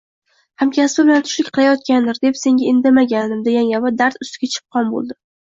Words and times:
Hamkasbi 0.61 1.03
bilan 1.09 1.25
tushlik 1.27 1.51
qilayotgandir, 1.57 2.19
deb 2.25 2.39
senga 2.45 2.67
indamagandim 2.71 3.45
degan 3.49 3.71
gapi 3.75 3.93
dard 4.03 4.19
ustiga 4.27 4.51
chipqon 4.57 4.91
bo`ldi 4.97 5.21